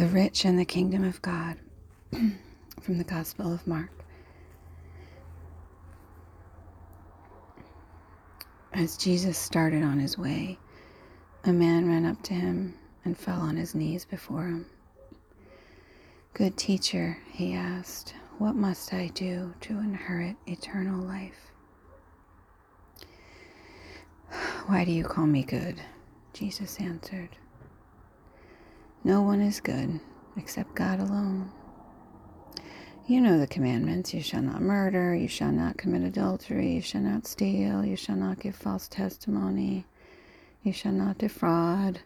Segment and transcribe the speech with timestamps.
[0.00, 1.58] The Rich and the Kingdom of God
[2.80, 3.90] from the Gospel of Mark.
[8.72, 10.58] As Jesus started on his way,
[11.44, 14.64] a man ran up to him and fell on his knees before him.
[16.32, 21.52] Good teacher, he asked, what must I do to inherit eternal life?
[24.64, 25.78] Why do you call me good?
[26.32, 27.36] Jesus answered.
[29.02, 29.98] No one is good
[30.36, 31.50] except God alone.
[33.06, 34.12] You know the commandments.
[34.12, 38.16] You shall not murder, you shall not commit adultery, you shall not steal, you shall
[38.16, 39.86] not give false testimony,
[40.62, 42.00] you shall not defraud,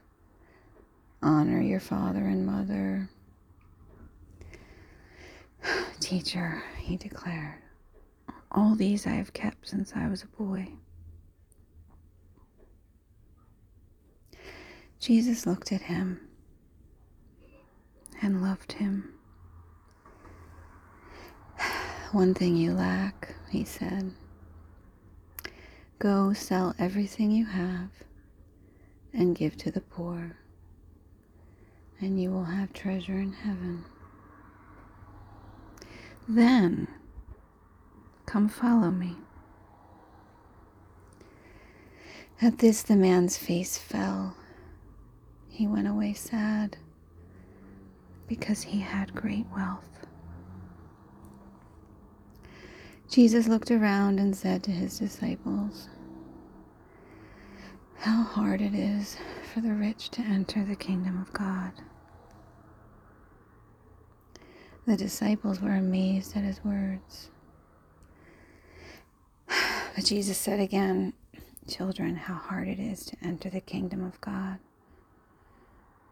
[1.20, 3.10] honor your father and mother.
[6.00, 7.60] Teacher, he declared,
[8.52, 10.68] all these I have kept since I was a boy.
[15.00, 16.20] Jesus looked at him
[18.64, 19.12] loved him.
[22.12, 24.12] One thing you lack, he said.
[25.98, 27.90] Go sell everything you have
[29.12, 30.36] and give to the poor,
[32.00, 33.84] and you will have treasure in heaven.
[36.28, 36.88] Then
[38.26, 39.16] come follow me.
[42.40, 44.36] At this, the man's face fell.
[45.48, 46.76] He went away sad
[48.28, 50.06] because he had great wealth.
[53.10, 55.88] Jesus looked around and said to his disciples,
[57.98, 59.16] How hard it is
[59.52, 61.72] for the rich to enter the kingdom of God.
[64.86, 67.30] The disciples were amazed at his words.
[69.94, 71.12] But Jesus said again,
[71.68, 74.58] Children, how hard it is to enter the kingdom of God.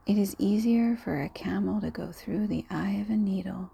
[0.04, 3.70] It is easier for a camel to go through the eye of a needle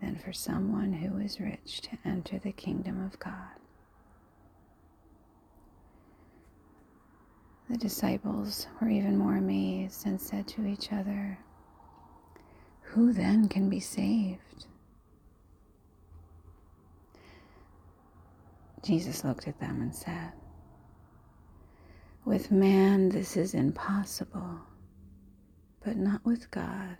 [0.00, 3.32] than for someone who is rich to enter the kingdom of God.
[7.70, 11.38] The disciples were even more amazed and said to each other,
[12.82, 14.66] Who then can be saved?
[18.84, 20.32] Jesus looked at them and said,
[22.24, 24.60] With man this is impossible
[25.86, 26.96] but not with God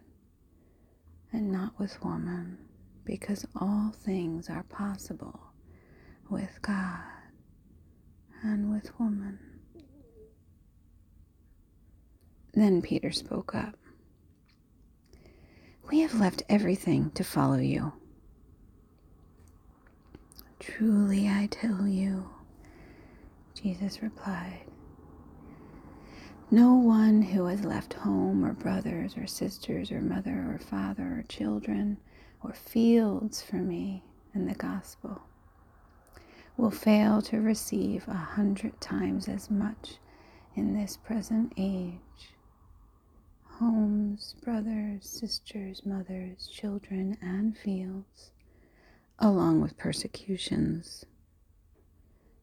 [1.32, 2.56] and not with woman,
[3.04, 5.40] because all things are possible
[6.30, 7.00] with God
[8.44, 9.40] and with woman.
[12.54, 13.76] Then Peter spoke up.
[15.90, 17.92] We have left everything to follow you.
[20.60, 22.30] Truly, I tell you,
[23.60, 24.60] Jesus replied,
[26.50, 31.24] no one who has left home or brothers or sisters or mother or father or
[31.28, 31.96] children
[32.42, 35.22] or fields for me in the gospel
[36.56, 39.96] will fail to receive a hundred times as much
[40.54, 42.00] in this present age.
[43.58, 48.30] Homes, brothers, sisters, mothers, children, and fields,
[49.18, 51.04] along with persecutions,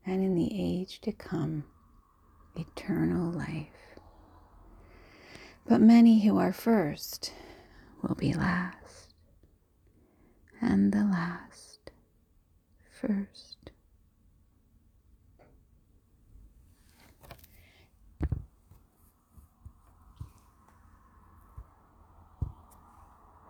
[0.05, 1.63] and in the age to come,
[2.55, 3.92] eternal life.
[5.65, 7.33] But many who are first
[8.01, 9.13] will be last,
[10.61, 11.91] and the last
[12.91, 13.62] first.